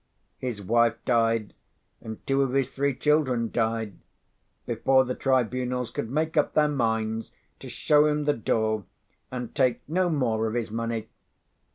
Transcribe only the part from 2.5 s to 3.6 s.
his three children